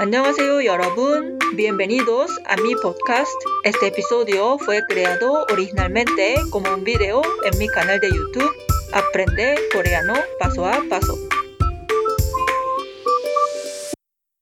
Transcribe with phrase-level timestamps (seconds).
[0.00, 1.38] 안녕하세요 여러분.
[1.54, 3.32] Bienvenidos a mi podcast.
[3.62, 8.50] Este episodio fue creado originalmente como un video en mi canal de YouTube
[8.92, 11.16] Aprende coreano paso a paso.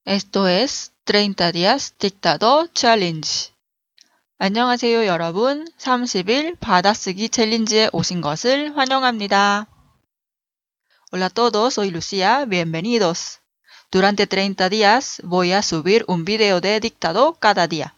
[0.07, 3.53] Esto es 30 días dictado challenge.
[4.39, 5.67] 안녕하세요 여러분.
[5.79, 9.67] 30일 받아쓰기 챌린지에 오신 것을 환영합니다.
[11.13, 13.42] Hola a todos, soy Lucía, bienvenidos.
[13.93, 17.95] Durante 30 días voy a subir un video de dictado cada día.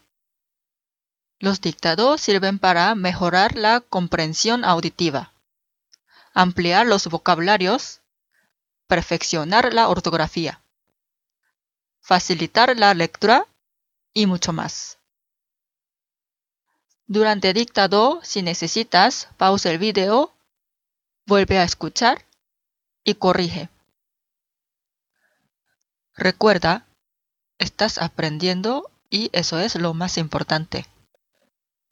[1.39, 5.31] Los dictados sirven para mejorar la comprensión auditiva,
[6.33, 8.01] ampliar los vocabularios,
[8.87, 10.59] perfeccionar la ortografía,
[12.01, 13.47] facilitar la lectura
[14.13, 14.97] y mucho más.
[17.07, 20.33] Durante dictado, si necesitas, pausa el video,
[21.25, 22.25] vuelve a escuchar
[23.05, 23.69] y corrige.
[26.16, 26.86] Recuerda,
[27.58, 30.86] estás aprendiendo y eso es lo más importante.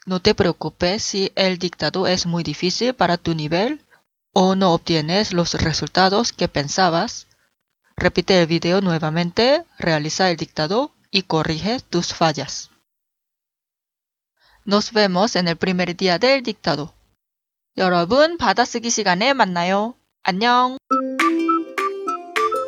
[0.06, 3.84] No te preocupes si el dictado es muy difícil para tu nivel
[4.32, 7.26] o no obtienes los resultados que pensabas.
[7.96, 12.70] Repite el video nuevamente, realiza el dictado y corrige tus fallas.
[14.64, 16.94] Nos vemos en el primer día del dictado.
[17.78, 19.94] 여러분, 받아쓰기 시간에 만나요.
[20.24, 20.78] 안녕.